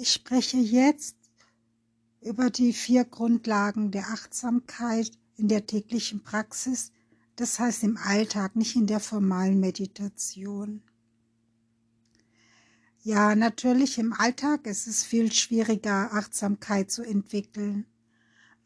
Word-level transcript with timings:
Ich 0.00 0.12
spreche 0.12 0.58
jetzt 0.58 1.16
über 2.20 2.50
die 2.50 2.72
vier 2.72 3.04
Grundlagen 3.04 3.90
der 3.90 4.10
Achtsamkeit 4.10 5.10
in 5.36 5.48
der 5.48 5.66
täglichen 5.66 6.22
Praxis, 6.22 6.92
das 7.34 7.58
heißt 7.58 7.82
im 7.82 7.96
Alltag, 7.96 8.54
nicht 8.54 8.76
in 8.76 8.86
der 8.86 9.00
formalen 9.00 9.58
Meditation. 9.58 10.84
Ja, 13.02 13.34
natürlich 13.34 13.98
im 13.98 14.12
Alltag 14.12 14.68
ist 14.68 14.86
es 14.86 15.02
viel 15.02 15.32
schwieriger, 15.32 16.14
Achtsamkeit 16.14 16.92
zu 16.92 17.02
entwickeln, 17.02 17.84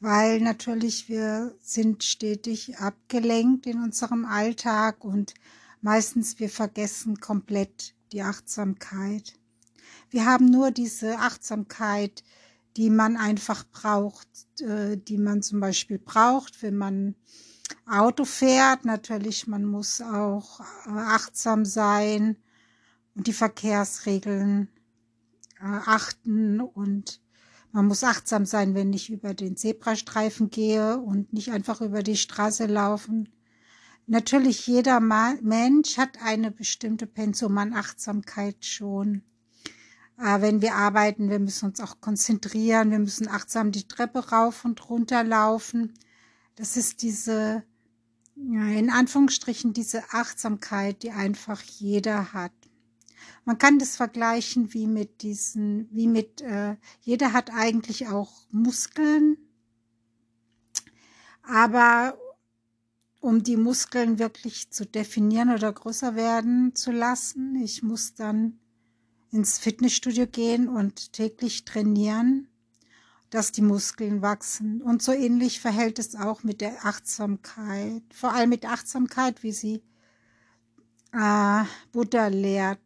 weil 0.00 0.38
natürlich 0.38 1.08
wir 1.08 1.56
sind 1.62 2.04
stetig 2.04 2.76
abgelenkt 2.76 3.66
in 3.66 3.82
unserem 3.82 4.26
Alltag 4.26 5.02
und 5.02 5.32
meistens 5.80 6.38
wir 6.40 6.50
vergessen 6.50 7.20
komplett 7.20 7.94
die 8.12 8.20
Achtsamkeit. 8.20 9.38
Wir 10.10 10.26
haben 10.26 10.46
nur 10.46 10.70
diese 10.70 11.18
Achtsamkeit, 11.18 12.22
die 12.76 12.90
man 12.90 13.16
einfach 13.16 13.64
braucht, 13.70 14.28
äh, 14.60 14.96
die 14.96 15.18
man 15.18 15.42
zum 15.42 15.60
Beispiel 15.60 15.98
braucht, 15.98 16.62
wenn 16.62 16.76
man 16.76 17.14
Auto 17.86 18.24
fährt. 18.24 18.84
Natürlich, 18.84 19.46
man 19.46 19.64
muss 19.64 20.00
auch 20.00 20.60
äh, 20.60 20.90
achtsam 20.90 21.64
sein 21.64 22.36
und 23.14 23.26
die 23.26 23.32
Verkehrsregeln 23.32 24.68
äh, 25.60 25.64
achten 25.64 26.60
und 26.60 27.20
man 27.72 27.86
muss 27.86 28.04
achtsam 28.04 28.44
sein, 28.44 28.74
wenn 28.74 28.92
ich 28.92 29.10
über 29.10 29.32
den 29.32 29.56
Zebrastreifen 29.56 30.50
gehe 30.50 30.98
und 30.98 31.32
nicht 31.32 31.52
einfach 31.52 31.80
über 31.80 32.02
die 32.02 32.16
Straße 32.16 32.66
laufen. 32.66 33.30
Natürlich, 34.06 34.66
jeder 34.66 35.00
Mensch 35.00 35.96
hat 35.96 36.20
eine 36.22 36.50
bestimmte 36.50 37.06
Pensum 37.06 37.56
an 37.56 37.72
Achtsamkeit 37.72 38.64
schon 38.64 39.22
äh, 40.22 40.40
wenn 40.40 40.62
wir 40.62 40.76
arbeiten, 40.76 41.30
wir 41.30 41.40
müssen 41.40 41.66
uns 41.70 41.80
auch 41.80 42.00
konzentrieren, 42.00 42.90
wir 42.90 43.00
müssen 43.00 43.28
achtsam 43.28 43.72
die 43.72 43.88
Treppe 43.88 44.30
rauf 44.30 44.64
und 44.64 44.88
runter 44.88 45.24
laufen. 45.24 45.94
Das 46.54 46.76
ist 46.76 47.02
diese, 47.02 47.64
ja, 48.36 48.64
in 48.66 48.90
Anführungsstrichen, 48.90 49.72
diese 49.72 50.04
Achtsamkeit, 50.12 51.02
die 51.02 51.10
einfach 51.10 51.60
jeder 51.60 52.32
hat. 52.32 52.52
Man 53.44 53.58
kann 53.58 53.78
das 53.78 53.96
vergleichen 53.96 54.72
wie 54.72 54.86
mit 54.86 55.22
diesen, 55.22 55.88
wie 55.90 56.06
mit, 56.06 56.40
äh, 56.40 56.76
jeder 57.00 57.32
hat 57.32 57.50
eigentlich 57.52 58.08
auch 58.08 58.32
Muskeln, 58.50 59.36
aber 61.42 62.16
um 63.20 63.42
die 63.42 63.56
Muskeln 63.56 64.18
wirklich 64.18 64.70
zu 64.70 64.86
definieren 64.86 65.50
oder 65.50 65.72
größer 65.72 66.14
werden 66.14 66.74
zu 66.74 66.92
lassen, 66.92 67.56
ich 67.56 67.82
muss 67.82 68.14
dann 68.14 68.58
ins 69.32 69.58
Fitnessstudio 69.58 70.26
gehen 70.26 70.68
und 70.68 71.12
täglich 71.12 71.64
trainieren, 71.64 72.48
dass 73.30 73.50
die 73.50 73.62
Muskeln 73.62 74.20
wachsen. 74.20 74.82
Und 74.82 75.02
so 75.02 75.10
ähnlich 75.12 75.60
verhält 75.60 75.98
es 75.98 76.14
auch 76.14 76.42
mit 76.44 76.60
der 76.60 76.84
Achtsamkeit, 76.84 78.02
vor 78.14 78.32
allem 78.34 78.50
mit 78.50 78.66
Achtsamkeit, 78.66 79.42
wie 79.42 79.52
sie 79.52 79.82
äh, 81.12 81.64
Buddha 81.92 82.26
lehrt. 82.28 82.78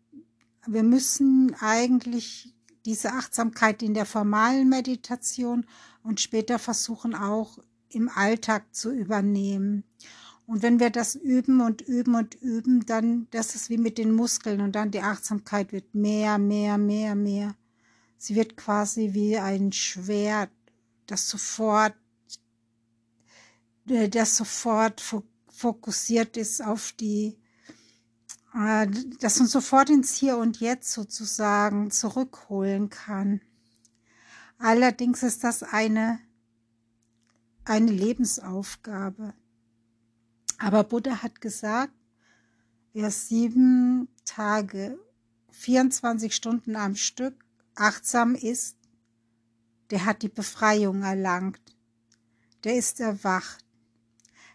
Wir 0.66 0.84
müssen 0.84 1.54
eigentlich 1.60 2.54
diese 2.84 3.12
Achtsamkeit 3.12 3.82
in 3.82 3.94
der 3.94 4.06
formalen 4.06 4.68
Meditation 4.68 5.66
und 6.04 6.20
später 6.20 6.60
versuchen 6.60 7.16
auch 7.16 7.58
im 7.88 8.08
Alltag 8.08 8.72
zu 8.72 8.92
übernehmen. 8.92 9.82
Und 10.46 10.62
wenn 10.62 10.78
wir 10.78 10.90
das 10.90 11.16
üben 11.16 11.60
und 11.60 11.82
üben 11.82 12.14
und 12.14 12.34
üben, 12.36 12.86
dann, 12.86 13.26
das 13.32 13.56
ist 13.56 13.68
wie 13.68 13.78
mit 13.78 13.98
den 13.98 14.12
Muskeln 14.12 14.60
und 14.60 14.72
dann 14.72 14.92
die 14.92 15.00
Achtsamkeit 15.00 15.72
wird 15.72 15.94
mehr, 15.94 16.38
mehr, 16.38 16.78
mehr, 16.78 17.16
mehr. 17.16 17.56
Sie 18.16 18.36
wird 18.36 18.56
quasi 18.56 19.12
wie 19.12 19.38
ein 19.38 19.72
Schwert, 19.72 20.50
das 21.06 21.28
sofort, 21.28 21.94
äh, 23.88 24.08
das 24.08 24.36
sofort 24.36 25.02
fokussiert 25.48 26.36
ist 26.36 26.62
auf 26.62 26.92
die, 26.92 27.36
äh, 28.54 28.86
das 29.20 29.40
uns 29.40 29.50
sofort 29.50 29.90
ins 29.90 30.14
Hier 30.14 30.36
und 30.38 30.60
Jetzt 30.60 30.92
sozusagen 30.92 31.90
zurückholen 31.90 32.88
kann. 32.88 33.40
Allerdings 34.58 35.24
ist 35.24 35.42
das 35.44 35.64
eine, 35.64 36.20
eine 37.64 37.90
Lebensaufgabe. 37.90 39.34
Aber 40.58 40.84
Buddha 40.84 41.22
hat 41.22 41.40
gesagt, 41.40 41.94
wer 42.92 43.10
sieben 43.10 44.08
Tage, 44.24 44.98
24 45.50 46.34
Stunden 46.34 46.76
am 46.76 46.96
Stück 46.96 47.44
achtsam 47.74 48.34
ist, 48.34 48.76
der 49.90 50.04
hat 50.04 50.22
die 50.22 50.28
Befreiung 50.28 51.02
erlangt. 51.02 51.60
Der 52.64 52.76
ist 52.76 53.00
erwacht. 53.00 53.64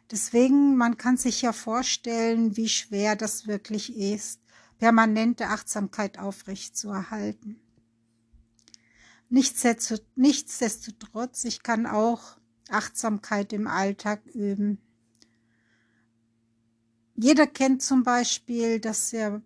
Deswegen, 0.10 0.76
man 0.76 0.98
kann 0.98 1.18
sich 1.18 1.42
ja 1.42 1.54
vorstellen, 1.54 2.58
wie 2.58 2.68
schwer 2.68 3.16
das 3.16 3.48
wirklich 3.48 3.96
ist, 3.96 4.42
permanente 4.78 5.48
Achtsamkeit 5.48 6.20
aufrechtzuerhalten. 6.20 7.62
Nichtsdestotrotz, 9.30 11.46
ich 11.46 11.64
kann 11.64 11.86
auch 11.86 12.38
Achtsamkeit 12.70 13.54
im 13.54 13.68
Alltag 13.68 14.26
üben. 14.26 14.80
Jeder 17.22 17.46
kennt 17.46 17.84
zum 17.84 18.04
Beispiel, 18.04 18.80
dass 18.80 19.14
er 19.14 19.42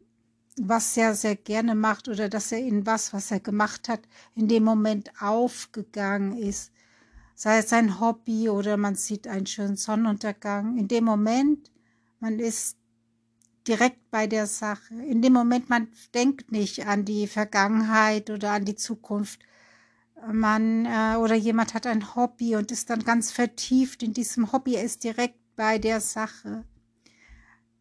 was 0.57 0.95
er 0.95 1.13
sehr 1.15 1.35
gerne 1.35 1.75
macht 1.75 2.07
oder 2.07 2.29
dass 2.29 2.51
er 2.51 2.59
in 2.59 2.85
was, 2.85 3.13
was 3.13 3.31
er 3.31 3.41
gemacht 3.41 3.89
hat, 3.89 4.01
in 4.35 4.47
dem 4.47 4.63
Moment 4.63 5.11
aufgegangen 5.19 6.37
ist. 6.37 6.71
Sei 7.35 7.57
es 7.57 7.73
ein 7.73 7.99
Hobby 7.99 8.47
oder 8.49 8.77
man 8.77 8.95
sieht 8.95 9.27
einen 9.27 9.45
schönen 9.45 9.75
Sonnenuntergang. 9.75 10.77
In 10.77 10.87
dem 10.87 11.03
Moment, 11.03 11.71
man 12.21 12.39
ist 12.39 12.77
direkt 13.67 14.09
bei 14.09 14.27
der 14.27 14.47
Sache. 14.47 14.93
In 14.93 15.21
dem 15.21 15.33
Moment, 15.33 15.69
man 15.69 15.89
denkt 16.13 16.53
nicht 16.53 16.87
an 16.87 17.03
die 17.03 17.27
Vergangenheit 17.27 18.29
oder 18.29 18.51
an 18.51 18.63
die 18.63 18.75
Zukunft. 18.75 19.41
Man 20.31 20.85
äh, 20.85 21.17
oder 21.17 21.35
jemand 21.35 21.73
hat 21.73 21.85
ein 21.85 22.15
Hobby 22.15 22.55
und 22.55 22.71
ist 22.71 22.89
dann 22.89 23.03
ganz 23.03 23.33
vertieft 23.33 24.01
in 24.01 24.13
diesem 24.13 24.53
Hobby, 24.53 24.75
er 24.75 24.83
ist 24.83 25.03
direkt 25.03 25.37
bei 25.57 25.77
der 25.77 25.99
Sache. 25.99 26.63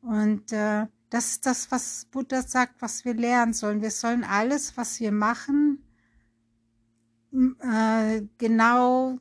Und 0.05 0.53
äh, 0.53 0.87
das 1.09 1.31
ist 1.31 1.47
das, 1.47 1.71
was 1.71 2.07
Buddha 2.11 2.43
sagt, 2.43 2.83
was 2.83 3.05
wir 3.05 3.15
lernen 3.15 3.55
sollen. 3.55 3.81
Wir 3.81 3.91
sollen 3.91 4.25
alles, 4.25 4.77
was 4.77 5.01
wir 5.01 5.13
machen, 5.13 5.83
äh, 7.61 8.23
genau, 8.39 9.19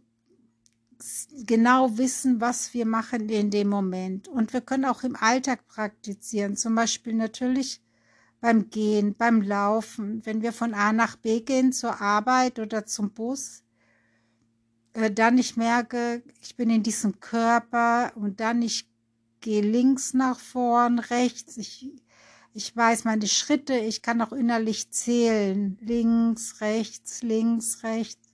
genau 1.46 1.98
wissen, 1.98 2.42
was 2.42 2.74
wir 2.74 2.86
machen 2.86 3.30
in 3.30 3.50
dem 3.50 3.70
Moment. 3.70 4.28
Und 4.28 4.54
wir 4.54 4.62
können 4.62 4.86
auch 4.86 5.04
im 5.04 5.16
Alltag 5.16 5.68
praktizieren. 5.68 6.58
Zum 6.58 6.76
Beispiel 6.76 7.14
natürlich 7.14 7.82
beim 8.42 8.70
Gehen, 8.70 9.16
beim 9.16 9.42
Laufen. 9.42 10.26
Wenn 10.26 10.42
wir 10.42 10.52
von 10.52 10.74
A 10.74 10.92
nach 10.92 11.16
B 11.16 11.42
gehen 11.42 11.72
zur 11.72 12.02
Arbeit 12.02 12.60
oder 12.60 12.86
zum 12.86 13.12
Bus, 13.12 13.64
äh, 14.94 15.12
dann 15.12 15.38
ich 15.38 15.58
merke, 15.58 16.24
ich 16.42 16.56
bin 16.56 16.70
in 16.70 16.84
diesem 16.84 17.20
Körper 17.20 18.12
und 18.16 18.40
dann 18.40 18.62
ich 18.62 18.93
gehe 19.44 19.62
links 19.62 20.16
nach 20.16 20.40
vorn, 20.40 20.98
rechts. 20.98 21.58
Ich, 21.58 21.92
ich 22.56 22.76
weiß 22.76 23.04
meine 23.04 23.28
Schritte, 23.28 23.76
ich 23.76 24.02
kann 24.02 24.22
auch 24.22 24.32
innerlich 24.32 24.90
zählen. 24.90 25.78
Links, 25.82 26.62
rechts, 26.62 27.22
links, 27.22 27.84
rechts. 27.84 28.30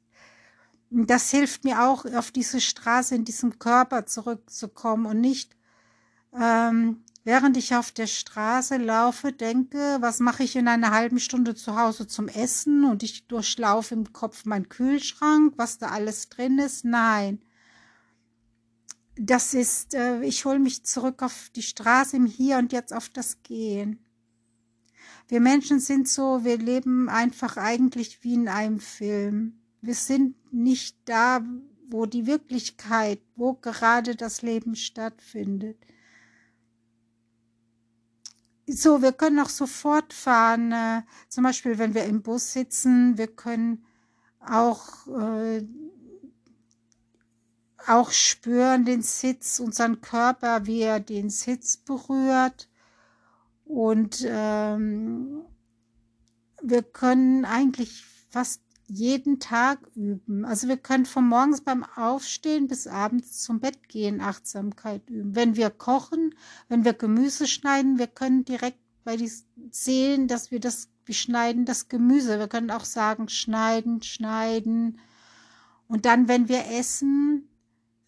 Das 0.91 1.29
hilft 1.31 1.65
mir 1.65 1.83
auch, 1.83 2.05
auf 2.05 2.31
diese 2.31 2.61
Straße 2.61 3.15
in 3.15 3.25
diesem 3.25 3.59
Körper 3.59 4.05
zurückzukommen 4.05 5.05
und 5.05 5.19
nicht, 5.19 5.55
ähm, 6.33 7.03
während 7.23 7.57
ich 7.57 7.75
auf 7.75 7.91
der 7.91 8.07
Straße 8.07 8.77
laufe, 8.77 9.31
denke, 9.31 9.97
was 9.99 10.19
mache 10.19 10.43
ich 10.43 10.55
in 10.55 10.67
einer 10.67 10.91
halben 10.91 11.19
Stunde 11.19 11.53
zu 11.53 11.75
Hause 11.75 12.07
zum 12.07 12.27
Essen 12.27 12.85
und 12.85 13.03
ich 13.03 13.27
durchlaufe 13.27 13.93
im 13.93 14.13
Kopf 14.13 14.45
meinen 14.45 14.69
Kühlschrank, 14.69 15.53
was 15.57 15.77
da 15.77 15.87
alles 15.89 16.29
drin 16.29 16.57
ist. 16.59 16.85
Nein, 16.85 17.39
das 19.19 19.53
ist, 19.53 19.93
äh, 19.95 20.21
ich 20.21 20.45
hole 20.45 20.59
mich 20.59 20.85
zurück 20.85 21.21
auf 21.21 21.49
die 21.53 21.61
Straße 21.61 22.15
im 22.15 22.25
Hier 22.25 22.57
und 22.57 22.71
Jetzt 22.71 22.93
auf 22.93 23.09
das 23.09 23.43
Gehen. 23.43 23.99
Wir 25.27 25.41
Menschen 25.41 25.79
sind 25.79 26.07
so, 26.07 26.45
wir 26.45 26.57
leben 26.57 27.09
einfach 27.09 27.57
eigentlich 27.57 28.23
wie 28.23 28.35
in 28.35 28.47
einem 28.47 28.79
Film. 28.79 29.59
Wir 29.81 29.93
sind 29.93 30.35
nicht 30.53 30.97
da, 31.05 31.41
wo 31.89 32.05
die 32.05 32.27
Wirklichkeit, 32.27 33.19
wo 33.35 33.53
gerade 33.53 34.15
das 34.15 34.41
Leben 34.41 34.75
stattfindet. 34.75 35.77
So, 38.67 39.01
wir 39.01 39.11
können 39.11 39.39
auch 39.39 39.49
sofort 39.49 40.13
fahren, 40.13 40.71
äh, 40.71 41.01
zum 41.27 41.43
Beispiel, 41.43 41.77
wenn 41.77 41.93
wir 41.93 42.05
im 42.05 42.21
Bus 42.21 42.53
sitzen, 42.53 43.17
wir 43.17 43.27
können 43.27 43.83
auch 44.39 45.07
äh, 45.07 45.65
auch 47.89 48.11
spüren 48.11 48.85
den 48.85 49.01
Sitz, 49.01 49.59
unseren 49.59 50.01
Körper, 50.01 50.65
wie 50.65 50.81
er 50.81 50.99
den 50.99 51.29
Sitz 51.29 51.77
berührt. 51.77 52.69
Und 53.65 54.25
ähm, 54.27 55.41
wir 56.61 56.83
können 56.83 57.45
eigentlich 57.45 58.03
fast 58.29 58.61
jeden 58.87 59.39
Tag 59.39 59.79
üben. 59.95 60.45
Also 60.45 60.67
wir 60.67 60.77
können 60.77 61.05
von 61.05 61.27
morgens 61.27 61.61
beim 61.61 61.83
Aufstehen 61.83 62.67
bis 62.67 62.87
abends 62.87 63.41
zum 63.41 63.59
Bett 63.59 63.87
gehen 63.87 64.21
Achtsamkeit 64.21 65.07
üben. 65.09 65.35
Wenn 65.35 65.55
wir 65.55 65.69
kochen, 65.69 66.35
wenn 66.67 66.85
wir 66.85 66.93
Gemüse 66.93 67.47
schneiden, 67.47 67.99
wir 67.99 68.07
können 68.07 68.45
direkt 68.45 68.79
bei 69.03 69.15
die 69.15 69.31
sehen, 69.71 70.27
dass 70.27 70.51
wir 70.51 70.59
das, 70.59 70.89
wir 71.05 71.15
schneiden 71.15 71.65
das 71.65 71.87
Gemüse. 71.87 72.39
Wir 72.39 72.47
können 72.47 72.71
auch 72.71 72.85
sagen, 72.85 73.29
schneiden, 73.29 74.01
schneiden. 74.01 74.99
Und 75.87 76.05
dann, 76.05 76.27
wenn 76.27 76.49
wir 76.49 76.65
essen, 76.71 77.48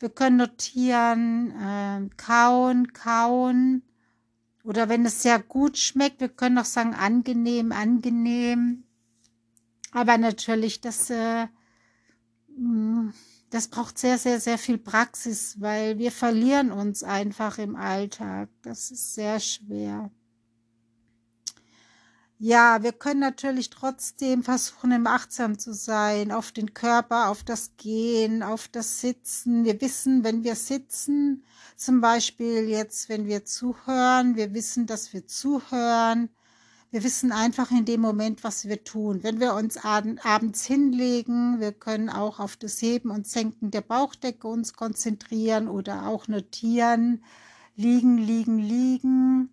wir 0.02 0.10
können 0.10 0.38
notieren, 0.38 1.52
äh, 1.52 2.10
kauen, 2.18 2.94
kauen. 2.94 3.84
Oder 4.64 4.90
wenn 4.90 5.06
es 5.06 5.22
sehr 5.22 5.40
gut 5.40 5.78
schmeckt, 5.78 6.22
wir 6.22 6.30
können 6.30 6.58
auch 6.58 6.66
sagen, 6.66 6.94
angenehm, 6.94 7.72
angenehm. 7.72 8.84
Aber 9.92 10.18
natürlich, 10.18 10.82
das, 10.82 11.10
äh, 11.10 11.48
mm, 12.56 13.12
das 13.50 13.68
braucht 13.68 13.98
sehr, 13.98 14.18
sehr, 14.18 14.40
sehr 14.40 14.58
viel 14.58 14.78
Praxis, 14.78 15.60
weil 15.60 15.98
wir 15.98 16.12
verlieren 16.12 16.72
uns 16.72 17.04
einfach 17.04 17.58
im 17.58 17.76
Alltag. 17.76 18.50
Das 18.62 18.92
ist 18.92 19.16
sehr 19.16 19.40
schwer. 19.40 20.10
Ja, 22.44 22.82
wir 22.82 22.92
können 22.92 23.20
natürlich 23.20 23.70
trotzdem 23.70 24.42
versuchen, 24.42 24.92
im 24.92 25.06
Achtsam 25.06 25.60
zu 25.60 25.76
sein, 25.76 26.32
auf 26.32 26.52
den 26.52 26.74
Körper, 26.74 27.30
auf 27.30 27.44
das 27.44 27.78
Gehen, 27.78 28.42
auf 28.42 28.68
das 28.68 29.00
Sitzen. 29.00 29.64
Wir 29.64 29.80
wissen, 29.80 30.24
wenn 30.24 30.44
wir 30.44 30.56
sitzen, 30.56 31.46
zum 31.76 32.02
Beispiel 32.02 32.68
jetzt, 32.68 33.10
wenn 33.10 33.28
wir 33.28 33.46
zuhören, 33.46 34.36
wir 34.38 34.56
wissen, 34.56 34.88
dass 34.88 35.14
wir 35.14 35.28
zuhören. 35.28 36.30
Wir 36.90 37.04
wissen 37.04 37.32
einfach 37.32 37.70
in 37.70 37.86
dem 37.86 38.02
Moment, 38.02 38.44
was 38.44 38.66
wir 38.66 38.84
tun. 38.84 39.22
Wenn 39.22 39.40
wir 39.40 39.54
uns 39.54 39.78
abends 39.78 40.66
hinlegen, 40.66 41.60
wir 41.60 41.74
können 41.74 42.10
auch 42.10 42.40
auf 42.40 42.58
das 42.58 42.82
Heben 42.82 43.12
und 43.12 43.28
Senken 43.28 43.70
der 43.70 43.82
Bauchdecke 43.82 44.48
uns 44.48 44.74
konzentrieren 44.74 45.68
oder 45.68 46.08
auch 46.08 46.28
notieren. 46.28 47.24
Liegen, 47.76 48.18
liegen, 48.18 48.58
liegen. 48.58 49.50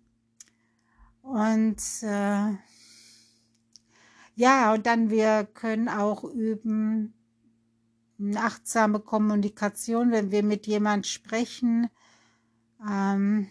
Und 1.21 1.83
äh, 2.01 2.55
ja, 4.39 4.73
und 4.73 4.87
dann 4.87 5.11
wir 5.11 5.49
können 5.53 5.89
auch 5.89 6.23
üben, 6.23 7.13
achtsame 8.37 9.01
Kommunikation, 9.01 10.13
wenn 10.13 10.31
wir 10.31 10.45
mit 10.45 10.69
jemand 10.69 11.09
sprechen. 11.09 11.89
Ähm, 12.89 13.49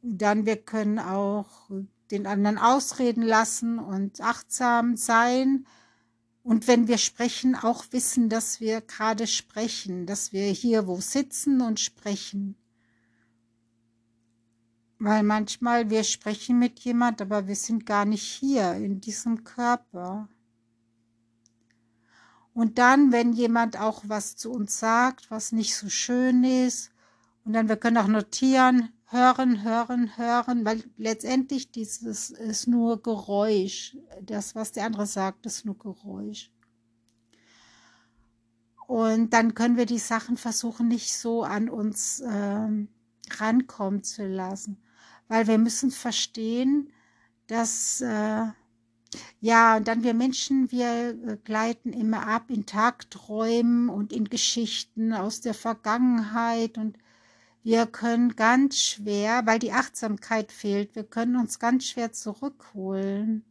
dann 0.00 0.46
wir 0.46 0.56
können 0.56 0.98
auch 0.98 1.70
den 2.10 2.26
anderen 2.26 2.56
ausreden 2.56 3.22
lassen 3.22 3.78
und 3.78 4.22
achtsam 4.22 4.96
sein. 4.96 5.66
Und 6.42 6.68
wenn 6.68 6.88
wir 6.88 6.96
sprechen, 6.96 7.54
auch 7.54 7.84
wissen, 7.90 8.30
dass 8.30 8.60
wir 8.60 8.80
gerade 8.80 9.26
sprechen, 9.26 10.06
dass 10.06 10.32
wir 10.32 10.46
hier 10.46 10.86
wo 10.86 11.02
sitzen 11.02 11.60
und 11.60 11.80
sprechen. 11.80 12.56
Weil 14.98 15.22
manchmal 15.22 15.90
wir 15.90 16.04
sprechen 16.04 16.58
mit 16.58 16.80
jemand, 16.80 17.20
aber 17.20 17.46
wir 17.46 17.56
sind 17.56 17.84
gar 17.84 18.06
nicht 18.06 18.22
hier 18.22 18.72
in 18.74 19.00
diesem 19.00 19.44
Körper. 19.44 20.28
Und 22.54 22.78
dann, 22.78 23.12
wenn 23.12 23.34
jemand 23.34 23.78
auch 23.78 24.04
was 24.06 24.36
zu 24.36 24.50
uns 24.50 24.78
sagt, 24.78 25.30
was 25.30 25.52
nicht 25.52 25.76
so 25.76 25.90
schön 25.90 26.44
ist, 26.44 26.90
und 27.44 27.52
dann 27.52 27.68
wir 27.68 27.76
können 27.76 27.98
auch 27.98 28.08
notieren, 28.08 28.88
hören, 29.04 29.62
hören, 29.62 30.16
hören, 30.16 30.64
weil 30.64 30.82
letztendlich 30.96 31.70
dieses 31.70 32.30
ist 32.30 32.66
nur 32.66 33.02
Geräusch. 33.02 33.96
Das, 34.22 34.54
was 34.54 34.72
der 34.72 34.86
andere 34.86 35.06
sagt, 35.06 35.46
ist 35.46 35.64
nur 35.64 35.78
Geräusch. 35.78 36.50
Und 38.88 39.32
dann 39.32 39.54
können 39.54 39.76
wir 39.76 39.86
die 39.86 39.98
Sachen 39.98 40.36
versuchen, 40.36 40.88
nicht 40.88 41.14
so 41.14 41.42
an 41.44 41.68
uns 41.68 42.20
äh, 42.20 42.68
rankommen 43.38 44.02
zu 44.02 44.26
lassen 44.26 44.78
weil 45.28 45.46
wir 45.46 45.58
müssen 45.58 45.90
verstehen, 45.90 46.92
dass 47.46 48.00
äh, 48.00 48.46
ja, 49.40 49.76
und 49.76 49.88
dann 49.88 50.02
wir 50.02 50.14
Menschen, 50.14 50.70
wir 50.72 51.10
äh, 51.10 51.38
gleiten 51.44 51.92
immer 51.92 52.26
ab 52.26 52.50
in 52.50 52.66
Tagträumen 52.66 53.88
und 53.88 54.12
in 54.12 54.24
Geschichten 54.28 55.12
aus 55.12 55.40
der 55.40 55.54
Vergangenheit 55.54 56.78
und 56.78 56.98
wir 57.62 57.86
können 57.86 58.36
ganz 58.36 58.78
schwer, 58.78 59.46
weil 59.46 59.58
die 59.58 59.72
Achtsamkeit 59.72 60.52
fehlt, 60.52 60.94
wir 60.94 61.04
können 61.04 61.36
uns 61.36 61.58
ganz 61.58 61.84
schwer 61.86 62.12
zurückholen 62.12 63.44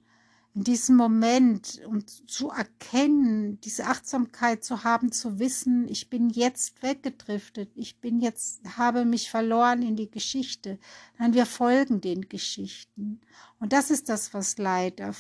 in 0.56 0.64
diesem 0.64 0.96
Moment 0.96 1.82
und 1.86 2.10
zu 2.32 2.50
erkennen, 2.50 3.60
diese 3.60 3.88
Achtsamkeit 3.88 4.64
zu 4.64 4.86
haben, 4.86 5.12
zu 5.12 5.38
wissen, 5.38 5.86
ich 5.90 6.10
bin 6.10 6.30
jetzt 6.30 6.82
weggedriftet, 6.82 7.72
ich 7.76 8.00
bin 8.00 8.22
jetzt, 8.22 8.62
habe 8.78 9.04
mich 9.04 9.30
verloren 9.30 9.82
in 9.82 9.98
die 9.98 10.10
Geschichte. 10.10 10.80
Dann 11.18 11.34
wir 11.34 11.46
folgen 11.46 12.00
den 12.00 12.30
Geschichten. 12.30 13.20
Und 13.60 13.74
das 13.74 13.92
ist 13.92 14.08
das, 14.08 14.34
was 14.34 14.58
Leid 14.58 15.02
äh, 15.02 15.12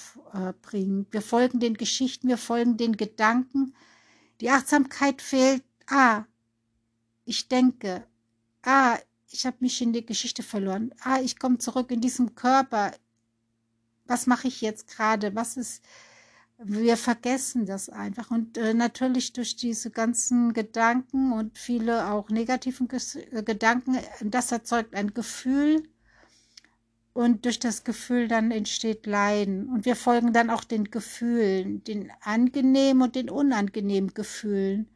bringt. 0.62 1.12
Wir 1.12 1.22
folgen 1.22 1.60
den 1.60 1.74
Geschichten, 1.74 2.30
wir 2.30 2.38
folgen 2.38 2.78
den 2.78 2.96
Gedanken. 2.96 3.76
Die 4.40 4.50
Achtsamkeit 4.50 5.22
fehlt. 5.22 5.64
Ah, 5.88 6.24
ich 7.26 7.50
denke. 7.50 8.08
Ah, 8.64 8.98
ich 9.30 9.46
habe 9.46 9.58
mich 9.60 9.82
in 9.82 9.92
die 9.92 10.06
Geschichte 10.06 10.44
verloren. 10.44 10.94
Ah, 11.02 11.20
ich 11.20 11.38
komme 11.38 11.58
zurück 11.58 11.92
in 11.92 12.00
diesem 12.00 12.36
Körper 12.36 12.94
was 14.08 14.28
mache 14.28 14.48
ich 14.48 14.62
jetzt 14.62 14.88
gerade? 14.88 15.36
Was 15.36 15.58
ist, 15.58 15.84
wir 16.58 16.98
vergessen 16.98 17.66
das 17.66 17.90
einfach. 17.90 18.32
Und 18.32 18.58
äh, 18.58 18.74
natürlich 18.74 19.34
durch 19.34 19.56
diese 19.56 19.92
ganzen 19.92 20.54
Gedanken 20.54 21.34
und 21.34 21.58
viele 21.58 22.10
auch 22.12 22.30
negativen 22.30 22.88
Ges 22.88 23.16
äh, 23.16 23.44
Gedanken, 23.44 23.98
das 24.22 24.52
erzeugt 24.52 24.96
ein 24.96 25.14
Gefühl. 25.14 25.84
Und 27.14 27.46
durch 27.46 27.60
das 27.60 27.86
Gefühl 27.86 28.28
dann 28.28 28.52
entsteht 28.52 29.06
Leiden. 29.06 29.70
Und 29.70 29.86
wir 29.86 29.96
folgen 29.96 30.34
dann 30.34 30.50
auch 30.50 30.66
den 30.66 30.92
Gefühlen, 30.92 31.82
den 31.86 32.12
angenehmen 32.22 33.04
und 33.04 33.16
den 33.16 33.30
unangenehmen 33.30 34.14
Gefühlen. 34.14 34.90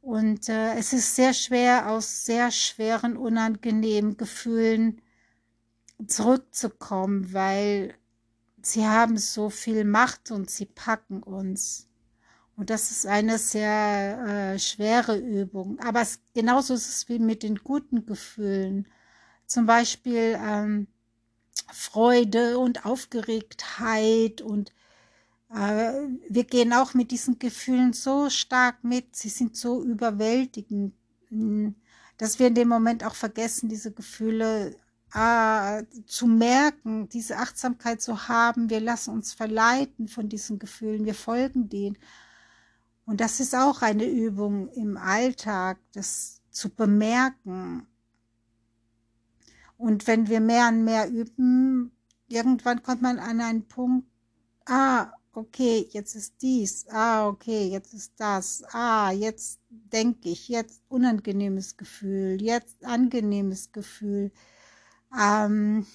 Und 0.00 0.48
äh, 0.48 0.74
es 0.74 0.92
ist 0.92 1.14
sehr 1.14 1.32
schwer, 1.32 1.90
aus 1.90 2.26
sehr 2.26 2.50
schweren, 2.50 3.16
unangenehmen 3.16 4.16
Gefühlen 4.16 5.00
zurückzukommen, 6.06 7.32
weil 7.32 7.94
sie 8.66 8.86
haben 8.86 9.16
so 9.18 9.50
viel 9.50 9.84
Macht 9.84 10.30
und 10.30 10.50
sie 10.50 10.66
packen 10.66 11.22
uns. 11.22 11.88
Und 12.56 12.70
das 12.70 12.90
ist 12.90 13.06
eine 13.06 13.38
sehr 13.38 14.54
äh, 14.54 14.58
schwere 14.58 15.16
Übung. 15.16 15.78
Aber 15.80 16.02
es, 16.02 16.20
genauso 16.34 16.74
ist 16.74 16.88
es 16.88 17.08
wie 17.08 17.18
mit 17.18 17.42
den 17.42 17.56
guten 17.56 18.06
Gefühlen. 18.06 18.86
Zum 19.46 19.66
Beispiel 19.66 20.38
ähm, 20.40 20.86
Freude 21.72 22.58
und 22.58 22.86
Aufgeregtheit 22.86 24.40
und 24.40 24.72
äh, 25.50 26.08
wir 26.28 26.44
gehen 26.44 26.72
auch 26.72 26.94
mit 26.94 27.10
diesen 27.10 27.38
Gefühlen 27.38 27.92
so 27.92 28.30
stark 28.30 28.84
mit. 28.84 29.16
Sie 29.16 29.28
sind 29.28 29.56
so 29.56 29.82
überwältigend, 29.82 30.94
hm, 31.28 31.74
dass 32.18 32.38
wir 32.38 32.46
in 32.48 32.54
dem 32.54 32.68
Moment 32.68 33.04
auch 33.04 33.14
vergessen, 33.14 33.68
diese 33.68 33.92
Gefühle 33.92 34.76
äh, 35.14 35.84
zu 36.06 36.26
merken, 36.26 37.08
diese 37.08 37.38
Achtsamkeit 37.38 38.02
zu 38.02 38.28
haben. 38.28 38.68
Wir 38.68 38.80
lassen 38.80 39.10
uns 39.10 39.32
verleiten 39.32 40.08
von 40.08 40.28
diesen 40.28 40.58
Gefühlen, 40.58 41.06
wir 41.06 41.14
folgen 41.14 41.68
denen. 41.68 41.96
Und 43.06 43.20
das 43.20 43.38
ist 43.40 43.54
auch 43.54 43.82
eine 43.82 44.06
Übung 44.06 44.68
im 44.70 44.96
Alltag, 44.96 45.78
das 45.92 46.42
zu 46.50 46.68
bemerken. 46.68 47.86
Und 49.76 50.06
wenn 50.06 50.28
wir 50.28 50.40
mehr 50.40 50.68
und 50.68 50.84
mehr 50.84 51.08
üben, 51.10 51.92
irgendwann 52.28 52.82
kommt 52.82 53.02
man 53.02 53.18
an 53.18 53.40
einen 53.40 53.68
Punkt, 53.68 54.08
ah, 54.66 55.12
okay, 55.32 55.86
jetzt 55.90 56.14
ist 56.14 56.40
dies, 56.42 56.86
ah, 56.88 57.28
okay, 57.28 57.68
jetzt 57.68 57.92
ist 57.92 58.12
das, 58.16 58.64
ah, 58.72 59.10
jetzt 59.12 59.60
denke 59.68 60.30
ich, 60.30 60.48
jetzt 60.48 60.82
unangenehmes 60.88 61.76
Gefühl, 61.76 62.40
jetzt 62.40 62.84
angenehmes 62.84 63.72
Gefühl. 63.72 64.32
Ähm, 65.18 65.86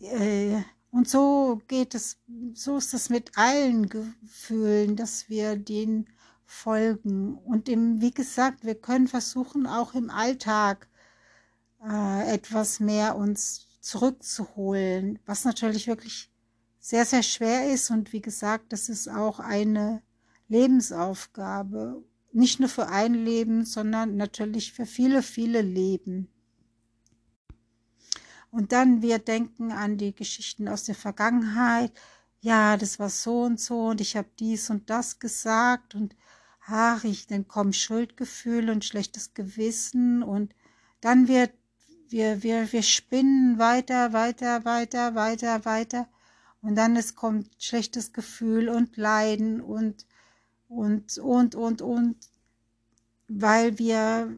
äh, 0.00 0.62
und 0.90 1.08
so 1.08 1.60
geht 1.66 1.94
es, 1.94 2.18
so 2.54 2.76
ist 2.76 2.94
es 2.94 3.10
mit 3.10 3.36
allen 3.36 3.88
Gefühlen, 3.88 4.96
dass 4.96 5.28
wir 5.28 5.56
den 5.56 6.06
folgen. 6.46 7.36
Und 7.36 7.68
im, 7.68 8.00
wie 8.00 8.12
gesagt, 8.12 8.64
wir 8.64 8.76
können 8.76 9.08
versuchen, 9.08 9.66
auch 9.66 9.94
im 9.94 10.10
Alltag 10.10 10.88
äh, 11.84 12.32
etwas 12.32 12.80
mehr 12.80 13.16
uns 13.16 13.66
zurückzuholen, 13.80 15.18
was 15.26 15.44
natürlich 15.44 15.86
wirklich 15.86 16.30
sehr, 16.80 17.04
sehr 17.04 17.22
schwer 17.22 17.70
ist. 17.72 17.90
Und 17.90 18.12
wie 18.12 18.20
gesagt, 18.20 18.72
das 18.72 18.88
ist 18.88 19.08
auch 19.08 19.40
eine 19.40 20.02
Lebensaufgabe. 20.48 22.04
Nicht 22.32 22.60
nur 22.60 22.68
für 22.68 22.88
ein 22.88 23.14
Leben, 23.14 23.64
sondern 23.64 24.16
natürlich 24.16 24.72
für 24.72 24.86
viele, 24.86 25.22
viele 25.22 25.62
Leben. 25.62 26.28
Und 28.54 28.70
dann 28.70 29.02
wir 29.02 29.18
denken 29.18 29.72
an 29.72 29.98
die 29.98 30.14
Geschichten 30.14 30.68
aus 30.68 30.84
der 30.84 30.94
Vergangenheit. 30.94 31.92
ja, 32.40 32.76
das 32.76 33.00
war 33.00 33.10
so 33.10 33.42
und 33.42 33.58
so 33.58 33.88
und 33.88 34.00
ich 34.00 34.16
habe 34.16 34.28
dies 34.38 34.70
und 34.70 34.90
das 34.90 35.18
gesagt 35.18 35.96
und 35.96 36.14
ach, 36.66 37.02
ich, 37.02 37.26
dann 37.26 37.48
kommen 37.48 37.72
Schuldgefühle 37.72 38.70
und 38.70 38.84
schlechtes 38.84 39.34
Gewissen 39.34 40.22
und 40.22 40.54
dann 41.00 41.26
wird, 41.26 41.52
wir, 42.10 42.44
wir, 42.44 42.70
wir 42.72 42.82
spinnen 42.84 43.58
weiter, 43.58 44.12
weiter, 44.12 44.64
weiter, 44.64 45.16
weiter, 45.16 45.64
weiter 45.64 46.08
und 46.62 46.76
dann 46.76 46.96
es 46.96 47.16
kommt 47.16 47.50
schlechtes 47.58 48.12
Gefühl 48.12 48.68
und 48.68 48.96
Leiden 48.96 49.60
und, 49.62 50.06
und, 50.68 51.18
und, 51.18 51.56
und, 51.56 51.82
und, 51.82 52.28
weil 53.28 53.78
wir, 53.78 54.36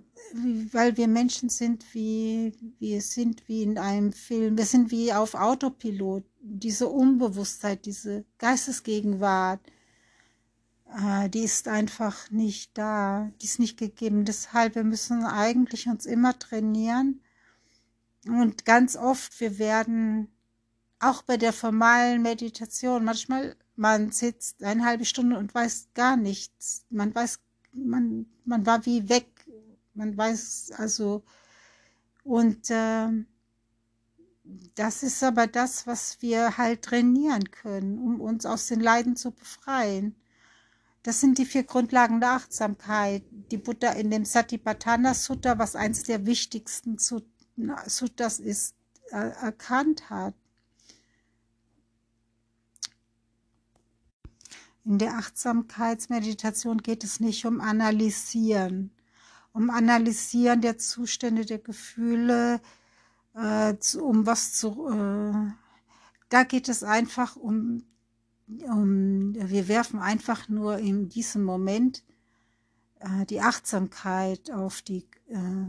weil 0.72 0.96
wir 0.96 1.08
Menschen 1.08 1.48
sind, 1.48 1.84
wie 1.94 2.52
wir 2.78 3.00
sind 3.02 3.48
wie 3.48 3.62
in 3.62 3.78
einem 3.78 4.12
Film. 4.12 4.56
Wir 4.56 4.66
sind 4.66 4.90
wie 4.90 5.12
auf 5.12 5.34
Autopilot. 5.34 6.24
Diese 6.40 6.88
Unbewusstheit, 6.88 7.84
diese 7.86 8.24
Geistesgegenwart, 8.38 9.60
äh, 10.94 11.28
die 11.28 11.44
ist 11.44 11.68
einfach 11.68 12.30
nicht 12.30 12.76
da. 12.78 13.30
Die 13.40 13.46
ist 13.46 13.58
nicht 13.58 13.78
gegeben. 13.78 14.24
Deshalb, 14.24 14.74
wir 14.76 14.84
müssen 14.84 15.24
eigentlich 15.24 15.88
uns 15.88 16.06
immer 16.06 16.38
trainieren. 16.38 17.20
Und 18.26 18.64
ganz 18.64 18.96
oft, 18.96 19.38
wir 19.40 19.58
werden 19.58 20.28
auch 20.98 21.22
bei 21.22 21.36
der 21.36 21.52
formalen 21.52 22.22
Meditation, 22.22 23.04
manchmal, 23.04 23.56
man 23.76 24.10
sitzt 24.10 24.62
eine 24.64 24.84
halbe 24.84 25.04
Stunde 25.04 25.38
und 25.38 25.54
weiß 25.54 25.88
gar 25.94 26.16
nichts. 26.16 26.86
Man 26.90 27.14
weiß 27.14 27.40
man, 27.76 28.26
man 28.44 28.66
war 28.66 28.84
wie 28.86 29.08
weg. 29.08 29.28
Man 29.94 30.16
weiß 30.16 30.72
also, 30.76 31.22
und 32.24 32.70
äh, 32.70 33.08
das 34.74 35.02
ist 35.02 35.22
aber 35.22 35.46
das, 35.46 35.86
was 35.86 36.20
wir 36.22 36.58
halt 36.58 36.82
trainieren 36.82 37.50
können, 37.50 37.98
um 37.98 38.20
uns 38.20 38.46
aus 38.46 38.66
den 38.66 38.80
Leiden 38.80 39.16
zu 39.16 39.30
befreien. 39.30 40.14
Das 41.02 41.20
sind 41.20 41.38
die 41.38 41.46
vier 41.46 41.62
Grundlagen 41.64 42.20
der 42.20 42.32
Achtsamkeit, 42.32 43.22
die 43.30 43.58
Buddha 43.58 43.92
in 43.92 44.10
dem 44.10 44.24
Satipatthana 44.24 45.14
Sutta, 45.14 45.58
was 45.58 45.76
eines 45.76 46.02
der 46.02 46.26
wichtigsten 46.26 46.98
Suttas 46.98 48.40
ist, 48.40 48.74
erkannt 49.10 50.10
hat. 50.10 50.34
In 54.86 54.98
der 54.98 55.18
Achtsamkeitsmeditation 55.18 56.78
geht 56.78 57.02
es 57.02 57.18
nicht 57.18 57.44
um 57.44 57.60
Analysieren, 57.60 58.92
um 59.52 59.68
Analysieren 59.68 60.60
der 60.60 60.78
Zustände 60.78 61.44
der 61.44 61.58
Gefühle, 61.58 62.60
äh, 63.34 63.76
zu, 63.78 64.04
um 64.04 64.26
was 64.26 64.52
zu. 64.52 64.88
Äh, 64.88 65.50
da 66.28 66.44
geht 66.44 66.68
es 66.68 66.84
einfach 66.84 67.34
um, 67.34 67.82
um, 68.46 69.34
wir 69.34 69.66
werfen 69.66 69.98
einfach 69.98 70.48
nur 70.48 70.78
in 70.78 71.08
diesem 71.08 71.42
Moment 71.42 72.04
äh, 73.00 73.26
die 73.26 73.40
Achtsamkeit 73.40 74.52
auf 74.52 74.82
die 74.82 75.08
äh, 75.26 75.66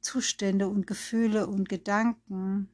Zustände 0.00 0.68
und 0.68 0.86
Gefühle 0.86 1.48
und 1.48 1.68
Gedanken 1.68 2.68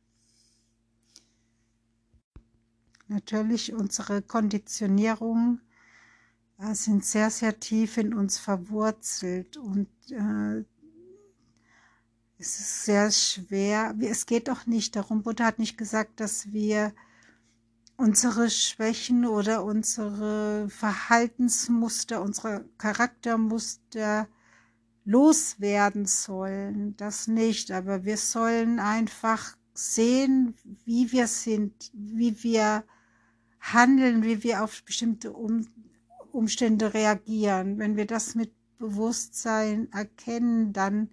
natürlich 3.08 3.72
unsere 3.72 4.20
Konditionierung 4.20 5.60
äh, 6.60 6.74
sind 6.74 7.04
sehr, 7.04 7.30
sehr 7.30 7.58
tief 7.58 7.96
in 7.96 8.14
uns 8.14 8.38
verwurzelt 8.38 9.56
und 9.56 9.88
äh, 10.10 10.64
es 12.38 12.58
ist 12.58 12.84
sehr 12.84 13.10
schwer. 13.10 13.94
Es 14.00 14.26
geht 14.26 14.48
auch 14.48 14.66
nicht 14.66 14.96
darum, 14.96 15.22
Buddha 15.22 15.44
hat 15.44 15.58
nicht 15.58 15.76
gesagt, 15.76 16.20
dass 16.20 16.52
wir 16.52 16.94
unsere 17.96 18.48
Schwächen 18.48 19.26
oder 19.26 19.62
unsere 19.62 20.68
Verhaltensmuster, 20.70 22.22
unsere 22.22 22.64
Charaktermuster 22.78 24.26
loswerden 25.04 26.06
sollen. 26.06 26.96
Das 26.96 27.28
nicht, 27.28 27.70
aber 27.72 28.04
wir 28.04 28.16
sollen 28.16 28.78
einfach 28.78 29.54
sehen, 29.74 30.54
wie 30.86 31.12
wir 31.12 31.26
sind, 31.26 31.90
wie 31.92 32.42
wir 32.42 32.84
handeln, 33.60 34.22
wie 34.22 34.42
wir 34.42 34.64
auf 34.64 34.82
bestimmte 34.84 35.32
um 35.34 35.66
Umstände 36.32 36.94
reagieren. 36.94 37.78
Wenn 37.78 37.96
wir 37.96 38.06
das 38.06 38.34
mit 38.34 38.52
Bewusstsein 38.78 39.92
erkennen, 39.92 40.72
dann 40.72 41.10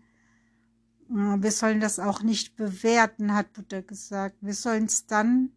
äh, 1.09 1.41
wir 1.41 1.51
sollen 1.51 1.79
das 1.79 1.99
auch 1.99 2.21
nicht 2.21 2.55
bewerten, 2.55 3.33
hat 3.33 3.53
Buddha 3.53 3.81
gesagt. 3.81 4.37
Wir 4.41 4.53
sollen 4.53 4.85
es 4.85 5.05
dann 5.05 5.51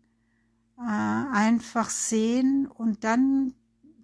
äh, 0.79 0.83
einfach 0.83 1.91
sehen 1.91 2.67
und 2.67 3.05
dann 3.05 3.55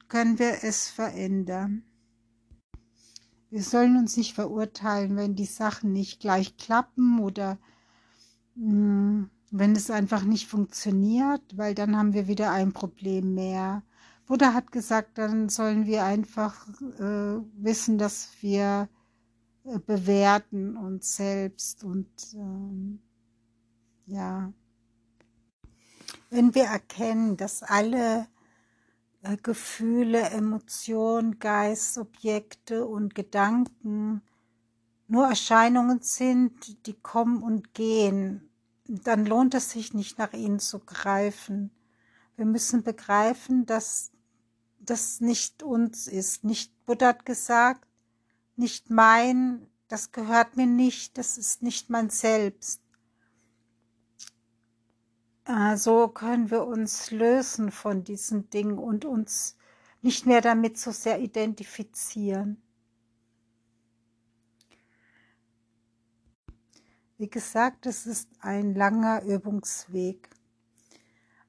können 0.08 0.38
wir 0.38 0.62
es 0.62 0.88
verändern. 0.88 1.82
Wir 3.50 3.62
sollen 3.62 3.96
uns 3.96 4.16
nicht 4.16 4.34
verurteilen, 4.34 5.16
wenn 5.16 5.34
die 5.34 5.46
Sachen 5.46 5.92
nicht 5.92 6.20
gleich 6.20 6.56
klappen 6.56 7.20
oder 7.20 7.58
mh, 8.54 8.70
hm, 8.70 9.30
wenn 9.52 9.76
es 9.76 9.90
einfach 9.90 10.24
nicht 10.24 10.48
funktioniert, 10.48 11.56
weil 11.56 11.74
dann 11.74 11.96
haben 11.96 12.12
wir 12.12 12.26
wieder 12.26 12.50
ein 12.50 12.72
Problem 12.72 13.34
mehr. 13.34 13.82
Buddha 14.26 14.54
hat 14.54 14.72
gesagt, 14.72 15.18
dann 15.18 15.48
sollen 15.48 15.86
wir 15.86 16.04
einfach 16.04 16.68
äh, 16.98 17.40
wissen, 17.56 17.96
dass 17.96 18.30
wir 18.40 18.88
äh, 19.64 19.78
bewerten 19.78 20.76
uns 20.76 21.16
selbst 21.16 21.84
und 21.84 22.08
ähm, 22.34 23.00
ja, 24.06 24.52
wenn 26.30 26.54
wir 26.56 26.64
erkennen, 26.64 27.36
dass 27.36 27.62
alle 27.62 28.26
äh, 29.22 29.36
Gefühle, 29.36 30.20
Emotionen, 30.30 31.38
Geist, 31.38 31.96
Objekte 31.96 32.84
und 32.84 33.14
Gedanken 33.14 34.22
nur 35.08 35.26
Erscheinungen 35.26 36.00
sind, 36.02 36.86
die 36.86 36.94
kommen 36.94 37.44
und 37.44 37.74
gehen, 37.74 38.50
dann 38.88 39.24
lohnt 39.24 39.54
es 39.54 39.70
sich 39.70 39.94
nicht 39.94 40.18
nach 40.18 40.32
ihnen 40.32 40.58
zu 40.58 40.80
greifen. 40.80 41.70
Wir 42.36 42.44
müssen 42.44 42.82
begreifen, 42.82 43.66
dass 43.66 44.12
das 44.90 45.20
nicht 45.20 45.62
uns 45.62 46.06
ist. 46.06 46.44
Nicht 46.44 46.72
Buddha 46.86 47.08
hat 47.08 47.26
gesagt, 47.26 47.86
nicht 48.56 48.90
mein, 48.90 49.66
das 49.88 50.12
gehört 50.12 50.56
mir 50.56 50.66
nicht, 50.66 51.18
das 51.18 51.38
ist 51.38 51.62
nicht 51.62 51.90
mein 51.90 52.10
Selbst. 52.10 52.80
Äh, 55.44 55.76
so 55.76 56.08
können 56.08 56.50
wir 56.50 56.66
uns 56.66 57.10
lösen 57.10 57.70
von 57.70 58.04
diesen 58.04 58.50
Dingen 58.50 58.78
und 58.78 59.04
uns 59.04 59.56
nicht 60.02 60.26
mehr 60.26 60.40
damit 60.40 60.78
so 60.78 60.90
sehr 60.90 61.20
identifizieren. 61.20 62.62
Wie 67.18 67.30
gesagt, 67.30 67.86
es 67.86 68.06
ist 68.06 68.28
ein 68.40 68.74
langer 68.74 69.22
Übungsweg. 69.22 70.28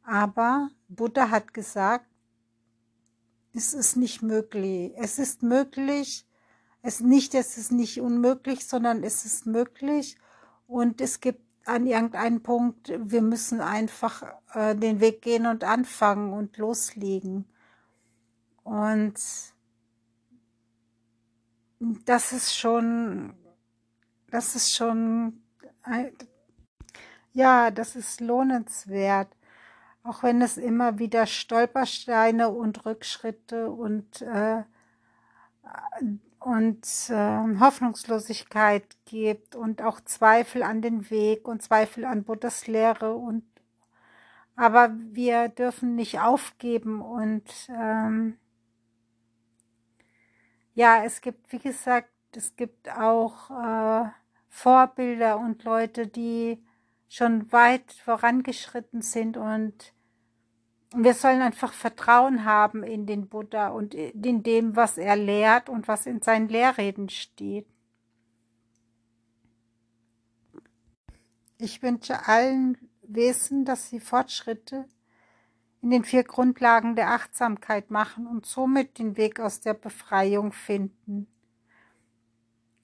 Aber 0.03 0.69
Buddha 0.87 1.29
hat 1.29 1.53
gesagt, 1.53 2.05
es 3.53 3.73
ist 3.73 3.95
nicht 3.97 4.21
möglich. 4.21 4.93
Es 4.97 5.19
ist 5.19 5.43
möglich, 5.43 6.25
es 6.81 6.99
nicht, 6.99 7.33
es 7.35 7.57
ist 7.57 7.71
nicht 7.71 7.99
unmöglich, 8.01 8.67
sondern 8.67 9.03
es 9.03 9.25
ist 9.25 9.45
möglich. 9.45 10.17
Und 10.67 11.01
es 11.01 11.19
gibt 11.19 11.41
an 11.65 11.85
irgendeinem 11.85 12.41
Punkt, 12.41 12.93
wir 12.97 13.21
müssen 13.21 13.61
einfach 13.61 14.23
äh, 14.53 14.75
den 14.75 14.99
Weg 14.99 15.21
gehen 15.21 15.45
und 15.45 15.63
anfangen 15.63 16.33
und 16.33 16.57
loslegen. 16.57 17.45
Und 18.63 19.15
das 22.05 22.31
ist 22.31 22.57
schon, 22.57 23.33
das 24.29 24.55
ist 24.55 24.75
schon 24.75 25.41
ja, 27.33 27.71
das 27.71 27.95
ist 27.95 28.19
lohnenswert, 28.19 29.29
auch 30.07 30.23
wenn 30.23 30.41
es 30.41 30.57
immer 30.57 30.99
wieder 30.99 31.25
Stolpersteine 31.25 32.49
und 32.49 32.85
Rückschritte 32.85 33.69
und, 33.69 34.21
äh, 34.21 34.63
und 36.39 37.09
äh, 37.09 37.59
Hoffnungslosigkeit 37.59 38.85
gibt 39.05 39.55
und 39.55 39.81
auch 39.81 39.99
Zweifel 40.01 40.63
an 40.63 40.81
den 40.81 41.09
Weg 41.09 41.47
und 41.47 41.61
Zweifel 41.61 42.05
an 42.05 42.23
Buddhas 42.23 42.67
Lehre 42.67 43.15
und 43.15 43.43
aber 44.55 44.91
wir 44.97 45.49
dürfen 45.49 45.95
nicht 45.95 46.19
aufgeben 46.19 47.01
und 47.01 47.43
ähm, 47.69 48.37
ja, 50.73 51.03
es 51.03 51.21
gibt, 51.21 51.51
wie 51.51 51.59
gesagt, 51.59 52.09
es 52.35 52.55
gibt 52.55 52.89
auch 52.89 53.51
äh, 53.51 54.09
Vorbilder 54.49 55.37
und 55.37 55.63
Leute, 55.63 56.07
die 56.07 56.63
schon 57.07 57.51
weit 57.51 57.91
vorangeschritten 57.91 59.01
sind 59.03 59.37
und 59.37 59.93
wir 60.95 61.13
sollen 61.13 61.41
einfach 61.41 61.73
Vertrauen 61.73 62.45
haben 62.45 62.83
in 62.83 63.05
den 63.05 63.27
Buddha 63.27 63.69
und 63.69 63.93
in 63.93 64.43
dem, 64.43 64.75
was 64.75 64.97
er 64.97 65.15
lehrt 65.15 65.69
und 65.69 65.87
was 65.87 66.05
in 66.05 66.21
seinen 66.21 66.47
Lehrreden 66.47 67.09
steht. 67.09 67.67
Ich 71.57 71.81
wünsche 71.81 72.27
allen 72.27 72.77
Wesen, 73.01 73.65
dass 73.65 73.89
sie 73.89 73.99
Fortschritte 73.99 74.85
in 75.81 75.89
den 75.89 76.03
vier 76.03 76.23
Grundlagen 76.23 76.95
der 76.95 77.11
Achtsamkeit 77.11 77.91
machen 77.91 78.27
und 78.27 78.45
somit 78.45 78.99
den 78.99 79.17
Weg 79.17 79.39
aus 79.39 79.59
der 79.59 79.73
Befreiung 79.73 80.51
finden. 80.51 81.27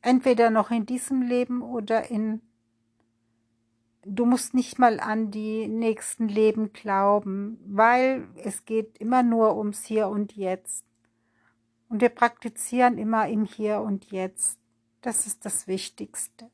Entweder 0.02 0.50
noch 0.50 0.72
in 0.72 0.86
diesem 0.86 1.22
Leben 1.22 1.62
oder 1.62 2.10
in 2.10 2.42
du 4.06 4.26
musst 4.26 4.54
nicht 4.54 4.80
mal 4.80 5.00
an 5.00 5.32
die 5.32 5.68
nächsten 5.68 6.28
Leben 6.28 6.74
glauben, 6.74 7.60
weil 7.66 8.28
es 8.44 8.66
geht 8.66 8.98
immer 8.98 9.24
nur 9.24 9.58
ums 9.58 9.84
Hier 9.84 10.08
und 10.08 10.36
Jetzt. 10.36 10.86
Und 11.90 12.02
wir 12.02 12.10
praktizieren 12.10 12.98
immer 12.98 13.28
im 13.28 13.46
Hier 13.46 13.82
und 13.82 14.12
Jetzt. 14.12 14.60
Das 15.02 15.28
ist 15.28 15.46
das 15.46 15.68
Wichtigste. 15.68 16.50